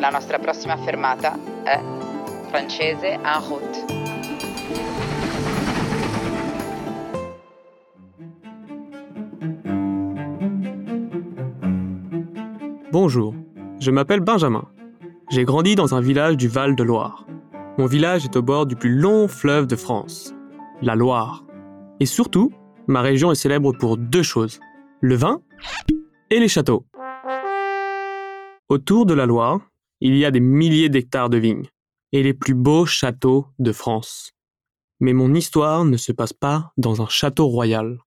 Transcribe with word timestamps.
La 0.00 0.10
nostra 0.10 0.38
prossima 0.38 0.76
fermata 0.76 1.36
è 1.64 1.82
Francese 2.50 3.18
en 3.20 3.40
route. 3.48 3.84
Bonjour, 12.92 13.34
je 13.80 13.90
m'appelle 13.90 14.20
Benjamin. 14.20 14.68
J'ai 15.30 15.44
grandi 15.44 15.74
dans 15.74 15.92
un 15.94 16.00
village 16.00 16.36
du 16.36 16.46
Val-de-Loire. 16.46 17.26
Mon 17.76 17.86
village 17.86 18.24
est 18.24 18.36
au 18.36 18.42
bord 18.42 18.66
du 18.66 18.76
plus 18.76 18.94
long 18.94 19.26
fleuve 19.26 19.66
de 19.66 19.74
France, 19.74 20.32
la 20.80 20.94
Loire. 20.94 21.44
Et 21.98 22.06
surtout, 22.06 22.52
ma 22.86 23.00
région 23.00 23.32
est 23.32 23.34
célèbre 23.34 23.72
pour 23.72 23.96
deux 23.96 24.22
choses, 24.22 24.60
le 25.00 25.16
vin 25.16 25.40
et 26.30 26.38
les 26.38 26.48
châteaux. 26.48 26.86
Autour 28.68 29.04
de 29.04 29.14
la 29.14 29.26
Loire, 29.26 29.58
il 30.00 30.16
y 30.16 30.24
a 30.24 30.30
des 30.30 30.40
milliers 30.40 30.88
d'hectares 30.88 31.30
de 31.30 31.38
vignes 31.38 31.68
et 32.12 32.22
les 32.22 32.34
plus 32.34 32.54
beaux 32.54 32.86
châteaux 32.86 33.46
de 33.58 33.72
France. 33.72 34.32
Mais 35.00 35.12
mon 35.12 35.34
histoire 35.34 35.84
ne 35.84 35.96
se 35.96 36.12
passe 36.12 36.32
pas 36.32 36.72
dans 36.76 37.02
un 37.02 37.08
château 37.08 37.46
royal. 37.46 37.98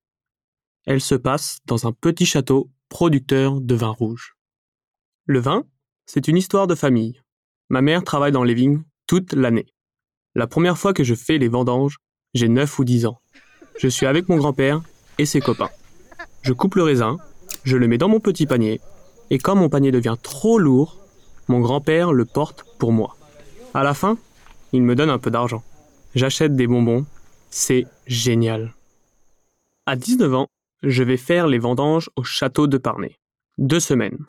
Elle 0.85 1.02
se 1.02 1.16
passe 1.16 1.59
dans 1.66 1.88
un 1.88 1.91
petit 1.91 2.26
château 2.26 2.70
producteur 2.90 3.62
de 3.62 3.76
vin 3.76 3.90
rouge. 3.90 4.35
Le 5.26 5.40
vin, 5.40 5.63
c'est 6.05 6.27
une 6.27 6.38
histoire 6.38 6.68
de 6.68 6.76
famille. 6.76 7.22
Ma 7.70 7.82
mère 7.82 8.04
travaille 8.04 8.32
dans 8.32 8.44
les 8.44 8.54
vignes 8.54 8.84
toute 9.08 9.34
l'année. 9.34 9.68
La 10.35 10.48
première 10.48 10.77
fois 10.77 10.94
que 10.94 11.04
je 11.04 11.16
fais 11.16 11.38
les 11.38 11.48
vendanges, 11.48 11.98
j'ai 12.34 12.49
9 12.49 12.80
ou 12.80 12.84
10 12.84 13.05
ans. 13.05 13.21
Je 13.77 13.88
suis 13.88 14.05
avec 14.05 14.27
mon 14.27 14.38
grand-père 14.38 14.82
et 15.18 15.26
ses 15.26 15.41
copains. 15.41 15.70
Je 16.41 16.54
coupe 16.54 16.76
le 16.76 16.84
raisin, 16.84 17.18
je 17.63 17.77
le 17.77 17.87
mets 17.87 17.98
dans 17.98 18.10
mon 18.10 18.20
petit 18.20 18.46
panier 18.46 18.82
et 19.30 19.37
quand 19.37 19.55
mon 19.55 19.70
panier 19.70 19.91
devient 19.91 20.18
trop 20.21 20.60
lourd, 20.60 21.01
mon 21.52 21.60
grand-père 21.60 22.13
le 22.13 22.24
porte 22.24 22.63
pour 22.80 22.94
moi. 22.94 23.18
À 23.74 23.84
la 23.84 23.94
fin, 23.94 24.18
il 24.71 24.84
me 24.84 24.96
donne 24.96 25.10
un 25.10 25.20
peu 25.20 25.30
d'argent. 25.30 25.62
J'achète 26.16 26.55
des 26.55 26.66
bonbons. 26.66 27.05
C'est 27.49 27.88
génial. 28.08 28.74
À 29.85 29.98
19 29.98 30.34
ans, 30.34 30.48
je 30.82 31.04
vais 31.04 31.18
faire 31.18 31.48
les 31.48 31.60
vendanges 31.60 32.10
au 32.16 32.24
château 32.24 32.68
de 32.68 32.77
Parnay. 32.77 33.20
Deux 33.58 33.82
semaines. 33.82 34.26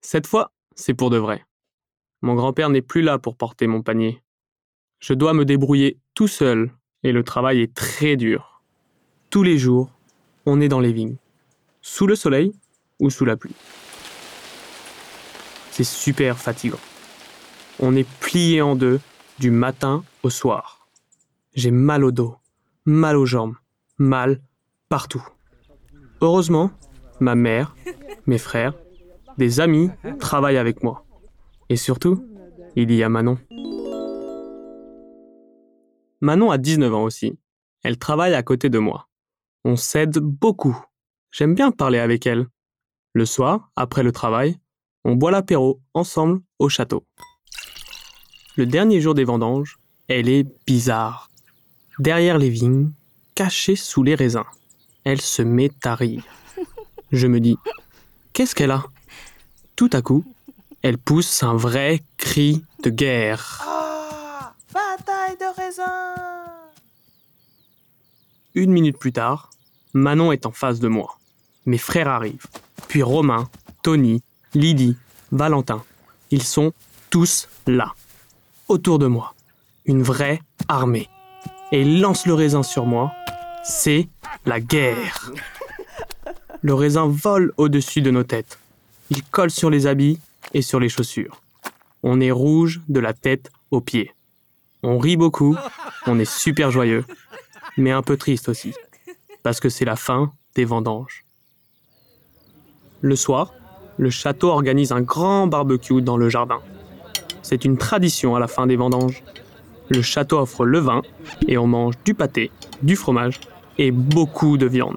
Cette 0.00 0.26
fois, 0.26 0.50
c'est 0.74 0.94
pour 0.94 1.10
de 1.10 1.18
vrai. 1.18 1.44
Mon 2.22 2.36
grand-père 2.36 2.70
n'est 2.70 2.80
plus 2.80 3.02
là 3.02 3.18
pour 3.18 3.36
porter 3.36 3.66
mon 3.66 3.82
panier. 3.82 4.22
Je 4.98 5.12
dois 5.12 5.34
me 5.34 5.44
débrouiller 5.44 5.98
tout 6.14 6.28
seul 6.28 6.72
et 7.02 7.12
le 7.12 7.22
travail 7.22 7.60
est 7.60 7.74
très 7.74 8.16
dur. 8.16 8.62
Tous 9.28 9.42
les 9.42 9.58
jours, 9.58 9.90
on 10.46 10.58
est 10.62 10.68
dans 10.68 10.80
les 10.80 10.94
vignes, 10.94 11.16
sous 11.82 12.06
le 12.06 12.16
soleil 12.16 12.54
ou 12.98 13.10
sous 13.10 13.26
la 13.26 13.36
pluie. 13.36 13.54
C'est 15.72 15.84
super 15.84 16.36
fatigant. 16.36 16.78
On 17.80 17.96
est 17.96 18.06
plié 18.20 18.60
en 18.60 18.76
deux 18.76 19.00
du 19.38 19.50
matin 19.50 20.04
au 20.22 20.28
soir. 20.28 20.86
J'ai 21.54 21.70
mal 21.70 22.04
au 22.04 22.12
dos, 22.12 22.36
mal 22.84 23.16
aux 23.16 23.24
jambes, 23.24 23.54
mal 23.96 24.42
partout. 24.90 25.26
Heureusement, 26.20 26.70
ma 27.20 27.34
mère, 27.34 27.74
mes 28.26 28.36
frères, 28.36 28.74
des 29.38 29.60
amis 29.60 29.88
travaillent 30.20 30.58
avec 30.58 30.82
moi. 30.82 31.06
Et 31.70 31.76
surtout, 31.76 32.22
il 32.76 32.92
y 32.92 33.02
a 33.02 33.08
Manon. 33.08 33.38
Manon 36.20 36.50
a 36.50 36.58
19 36.58 36.94
ans 36.94 37.04
aussi. 37.04 37.38
Elle 37.82 37.96
travaille 37.96 38.34
à 38.34 38.42
côté 38.42 38.68
de 38.68 38.78
moi. 38.78 39.08
On 39.64 39.76
s'aide 39.76 40.18
beaucoup. 40.18 40.78
J'aime 41.30 41.54
bien 41.54 41.70
parler 41.70 41.98
avec 41.98 42.26
elle. 42.26 42.46
Le 43.14 43.24
soir, 43.24 43.70
après 43.74 44.02
le 44.02 44.12
travail, 44.12 44.58
on 45.04 45.14
boit 45.14 45.30
l'apéro 45.30 45.80
ensemble 45.94 46.40
au 46.58 46.68
château. 46.68 47.04
Le 48.56 48.66
dernier 48.66 49.00
jour 49.00 49.14
des 49.14 49.24
vendanges, 49.24 49.78
elle 50.08 50.28
est 50.28 50.46
bizarre. 50.66 51.30
Derrière 51.98 52.38
les 52.38 52.50
vignes, 52.50 52.92
cachée 53.34 53.76
sous 53.76 54.02
les 54.02 54.14
raisins, 54.14 54.44
elle 55.04 55.20
se 55.20 55.42
met 55.42 55.70
à 55.84 55.94
rire. 55.94 56.24
Je 57.12 57.26
me 57.26 57.40
dis, 57.40 57.56
qu'est-ce 58.32 58.54
qu'elle 58.54 58.70
a? 58.70 58.84
Tout 59.76 59.90
à 59.92 60.02
coup, 60.02 60.24
elle 60.82 60.98
pousse 60.98 61.42
un 61.42 61.54
vrai 61.54 62.02
cri 62.16 62.64
de 62.82 62.90
guerre. 62.90 63.62
Ah 63.66 64.54
Bataille 64.72 65.36
de 65.38 65.60
raisins 65.60 66.50
Une 68.54 68.72
minute 68.72 68.98
plus 68.98 69.12
tard, 69.12 69.50
Manon 69.92 70.32
est 70.32 70.46
en 70.46 70.52
face 70.52 70.80
de 70.80 70.88
moi. 70.88 71.18
Mes 71.66 71.78
frères 71.78 72.08
arrivent. 72.08 72.46
Puis 72.88 73.02
Romain, 73.02 73.48
Tony, 73.82 74.22
Lydie, 74.54 74.96
Valentin. 75.30 75.82
Ils 76.30 76.42
sont 76.42 76.72
tous 77.10 77.48
là, 77.66 77.94
autour 78.68 78.98
de 78.98 79.06
moi. 79.06 79.34
Une 79.86 80.02
vraie 80.02 80.40
armée. 80.68 81.08
Et 81.72 81.82
ils 81.82 82.00
lancent 82.00 82.26
le 82.26 82.34
raisin 82.34 82.62
sur 82.62 82.84
moi. 82.84 83.12
C'est 83.64 84.08
la 84.44 84.60
guerre. 84.60 85.32
Le 86.64 86.74
raisin 86.74 87.08
vole 87.08 87.52
au-dessus 87.56 88.02
de 88.02 88.12
nos 88.12 88.22
têtes. 88.22 88.60
Il 89.10 89.24
colle 89.24 89.50
sur 89.50 89.68
les 89.68 89.88
habits 89.88 90.20
et 90.54 90.62
sur 90.62 90.78
les 90.78 90.88
chaussures. 90.88 91.40
On 92.04 92.20
est 92.20 92.30
rouge 92.30 92.80
de 92.88 93.00
la 93.00 93.14
tête 93.14 93.50
aux 93.72 93.80
pieds. 93.80 94.14
On 94.84 94.98
rit 94.98 95.16
beaucoup, 95.16 95.56
on 96.06 96.20
est 96.20 96.30
super 96.30 96.70
joyeux, 96.70 97.04
mais 97.76 97.90
un 97.90 98.02
peu 98.02 98.16
triste 98.16 98.48
aussi, 98.48 98.74
parce 99.42 99.58
que 99.58 99.68
c'est 99.68 99.84
la 99.84 99.96
fin 99.96 100.32
des 100.54 100.64
vendanges. 100.64 101.24
Le 103.00 103.16
soir, 103.16 103.52
le 103.98 104.10
château 104.10 104.48
organise 104.48 104.92
un 104.92 105.00
grand 105.00 105.46
barbecue 105.46 106.02
dans 106.02 106.16
le 106.16 106.28
jardin. 106.28 106.60
C'est 107.42 107.64
une 107.64 107.76
tradition 107.76 108.34
à 108.36 108.40
la 108.40 108.48
fin 108.48 108.66
des 108.66 108.76
vendanges. 108.76 109.22
Le 109.90 110.00
château 110.00 110.38
offre 110.38 110.64
le 110.64 110.78
vin 110.78 111.02
et 111.48 111.58
on 111.58 111.66
mange 111.66 111.94
du 112.04 112.14
pâté, 112.14 112.50
du 112.82 112.96
fromage 112.96 113.40
et 113.78 113.90
beaucoup 113.90 114.56
de 114.56 114.66
viande. 114.66 114.96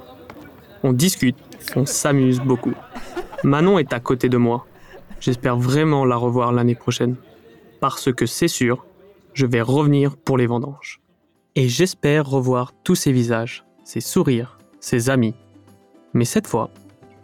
On 0.84 0.94
discute, 0.94 1.38
on 1.76 1.86
s'amuse 1.86 2.40
beaucoup. 2.40 2.74
Manon 3.44 3.80
est 3.80 3.94
à 3.94 4.00
côté 4.00 4.30
de 4.30 4.38
moi. 4.38 4.66
J'espère 5.20 5.58
vraiment 5.58 6.06
la 6.06 6.16
revoir 6.16 6.52
l'année 6.52 6.76
prochaine. 6.76 7.16
Parce 7.80 8.14
que 8.14 8.26
c'est 8.26 8.48
sûr, 8.48 8.86
je 9.34 9.46
vais 9.46 9.62
revenir 9.62 10.16
pour 10.16 10.38
les 10.38 10.48
vendanges. 10.48 11.02
Et 11.56 11.68
j'espère 11.68 12.28
revoir 12.28 12.72
tous 12.84 12.96
ses 12.96 13.12
visages, 13.12 13.66
ses 13.84 14.02
sourires, 14.02 14.58
ses 14.80 15.10
amis. 15.10 15.36
Mais 16.14 16.26
cette 16.26 16.48
fois, 16.48 16.70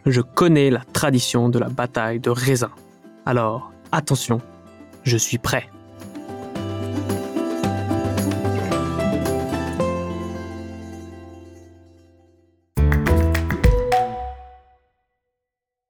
je 0.06 0.20
connais 0.20 0.70
la 0.70 0.82
tradition 0.92 1.48
de 1.48 1.58
la 1.58 1.68
bataille 1.68 2.20
de 2.20 2.30
raisin. 2.30 2.70
Alors, 3.26 3.72
attention, 3.92 4.40
je 5.04 5.16
suis 5.16 5.38
prêt. 5.38 5.71